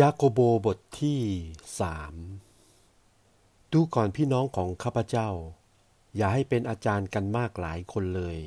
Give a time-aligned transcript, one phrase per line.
[0.00, 1.20] ยาโกโบบทที่
[1.80, 2.14] สาม
[3.72, 5.28] ดูก่อนพี่น้องของข้าพเจ้า
[6.16, 8.38] อย่าให้เป็นอาจารย์กันมากหลายคนเลย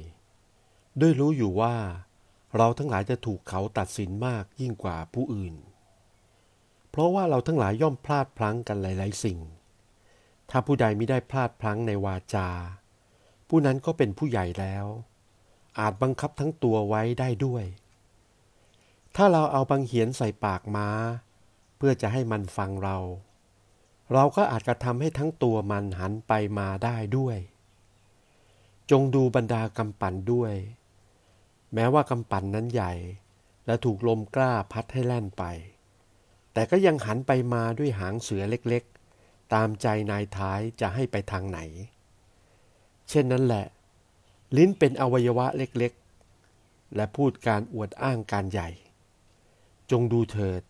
[1.00, 1.76] ด้วยรู้อยู่ว่า
[2.56, 5.56] เราทั้งหลายจะถูกเขาตัดสินมากยิ่งกว่าผู้อื่น
[6.90, 9.40] เพราะว่าเราทั้งหลายย่อมพลาดพลั้งกันหลาย ๆ สิ่ง
[10.50, 12.50] ถ้าผู้ใดไม่ได้พลาดพลั้งในวาจา
[13.48, 14.86] ผู้นั้นก็เป็นผู้ใหญ่แล้ว
[15.80, 17.66] อาจบังคับทั้งตัวไว้ได้ด้วย
[19.16, 20.90] ถ้าเราเอาบังเหียนใส่ปากม้า
[21.88, 22.98] พื่อจะให้มันฟังเรา
[24.14, 27.38] เราก็อาจกระทำให้ทั้งตัวมันหันไปมาได้ด้วย
[28.92, 30.54] จงดูบรรดากำปั่นด้วย
[31.74, 32.94] แม้ว่ากำปั่นนั้นใหญ่
[33.66, 35.44] และถูกลมกล้าพัดให้แล่นไป
[36.54, 41.60] แต่ก็ยังหันไปมาด้วยหางเสือเล็กๆ ตามใจนายท้ายจะให้ไปทางไหน
[43.10, 43.66] เช่นนั้นแหละ
[44.58, 48.70] ลิ้นเป็นอวัยวะเล็กๆ และพูดการอวดอ้างการใหญ่
[49.92, 50.64] จงดูเถิด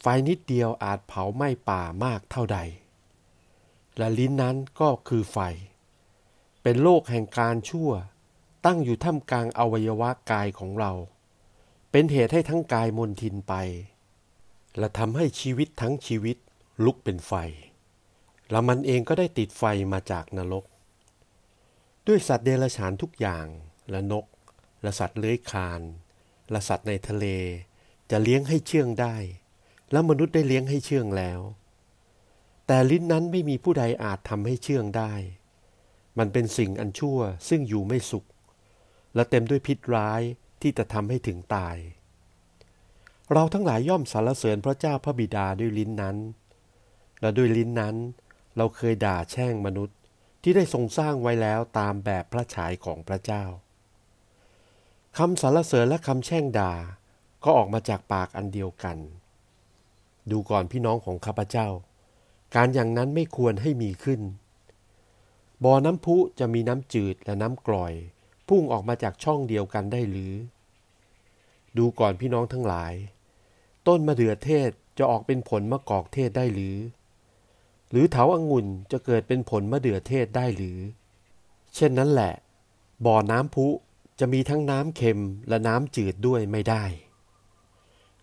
[0.00, 2.58] ไฟนิดเดียวอาจเผาไหม้ป่ามากเท่าใด
[3.98, 5.38] และลิ้นนั้นก็คือไฟ
[6.62, 7.90] เป็นโลกแห่งการชั่ว
[8.66, 10.92] ตั้งอยู่ท่ามกลางอวัยวะกายของเรา
[11.90, 13.54] เป็นเหตุให้ทั้งกายมนทินไป
[14.78, 16.36] และทำให้ชีวิตทั้งชีวิต
[16.84, 17.32] ลุกเป็นไฟ
[18.50, 20.64] และมันเองก็ได้ติดไฟมาจากนรก
[22.06, 23.46] ด้วยสัตว์เดรัจฉานทุกอย่าง
[23.90, 24.26] และนก
[24.82, 25.80] และสัตว์เลื้อยคลาน
[26.50, 27.26] และสัตว์ในทะเล
[28.10, 29.16] จะเลี้ยงให้เชื่องได้
[29.92, 31.40] แล้วมนุษย์ได้เลี้ยงให้เชื่องแล้ว
[32.66, 35.12] แต่ลิ้นนั้นไม่มีผู้ใดอาจทำให้เชื่องได้
[36.18, 38.26] มันเป็นสิ่งอันชั่วซึ่งอยู่ไม่สุข
[39.14, 40.22] และเต็มด้วยพิษร้าย
[40.62, 41.76] ที่จะทำให้ถึงตาย
[43.32, 46.16] เราทั้งหลายย่อมสรรเสริญพระเจ้าพระบิดาด้วยลิ้นนั้น
[47.20, 47.96] และด้วยลิ้นนั้น
[48.56, 49.96] เราเคยด่าแช่งมนุษย์
[50.42, 53.44] ที่ได้ทรงสร้างไว้แล้วตามแบบพระฉายของพระเจ้า
[55.18, 56.72] คำสรรเสริญและคำแช่งด่า
[57.44, 58.98] ก็ออกมาจากปากอันเดียวกัน
[60.32, 61.68] ดูก่อนพี่น้องของข้าพเจ้า
[62.54, 64.20] การอย่างนั้นไม่ควรให้มีขึ้น
[65.64, 67.92] บ่อน้ำพุจะมีน้ำจืดและน้ำกร่อย
[68.48, 70.34] พุ่งออกมาจากช่องเดียวกันได้หรือ
[71.76, 72.92] ดูก่อนพี่น้องทั้งหลาย
[73.86, 76.76] ต้นมะเดื่อเทศจะออกเป็นผลมะกอกเทศได้หรือ
[77.90, 80.78] หรือเถาอังุ่นจะเกิดเป็นผลมะเดื่อเทศได้หรือ
[81.74, 82.34] เช่นนั้นแหละ
[83.06, 83.66] บ่อน้ำพุ
[84.18, 86.84] จะมีทั้งน้ำเค็มและน้ำจืดด้วยไม่ได้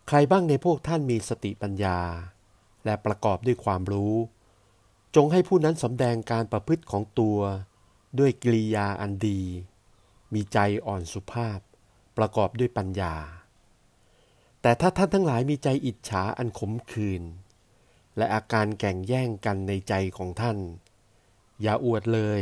[0.08, 2.00] ใครบ้างในพวกท่านมีสติปัญญา
[2.86, 4.16] และประกอบด้วยความรู้
[5.16, 7.40] จงให้ผู้นั้นสำแดงการประพฤติของตัว
[8.20, 9.42] ด้วยกิริยาอันดี
[10.34, 11.60] มีใจอ่อนสุภาพ
[12.18, 13.16] ประกอบด้วยปัญญา
[14.62, 17.24] แต่ถ้าท่านทั้งหลายมีใจอิจฉาอันขมขื่น
[18.18, 20.58] และอาการแก่งแย่งกันในใจของท่าน
[21.62, 22.42] อย่าอวดเลย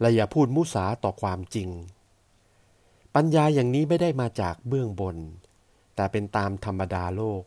[0.00, 1.68] และอย่าพูดมุสาต่อความจริง
[3.14, 5.16] ปัญญาอย่างนี้ไม่ได้มาจากเบื้องบน
[5.94, 7.42] แต่เป็นตามธรรมดาโลก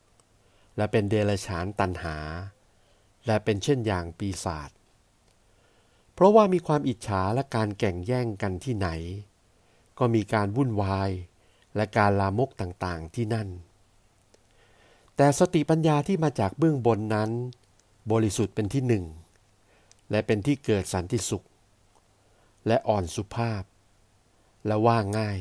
[0.78, 2.18] และเป็นเดรัจฉานตันหา
[3.26, 4.70] และเป็นเช่นอย่างปีศาจ
[6.14, 8.90] เพราะว่ามีความอิจฉาและการแข่งแย่งกันที่ไหน
[10.00, 11.10] ก็มีการวุ่นวาย
[11.76, 13.48] และการลามกต่างๆที่นั่น
[15.16, 17.32] แต่สติปัญญาที่มาจากเบื้องบนนั้น
[18.12, 19.06] บริสุทธิ์เป็นที่หนึ่ง
[20.12, 21.46] และเป็นที่เกิดสันติสุข
[22.68, 23.64] และอ่อนสุภาพ
[24.66, 25.40] และว่าง่าย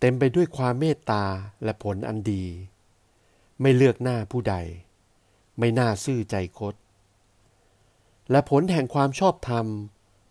[0.00, 1.24] เต็มไปด้วยความเมตตา
[1.64, 2.44] และผลอันดี
[3.60, 4.56] ไม่เลือกหน้าผู้ใด
[5.58, 6.74] ไม่น่าซื่อใจคด
[8.30, 9.66] และผลแห่งความชอบธรรม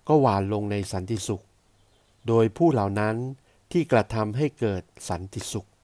[0.07, 1.45] ก็หวานลงในสันติสุข
[2.27, 3.15] โดยผู้เหล่านั้น
[3.71, 5.69] ที่กระทำให้เกิดสันติสุข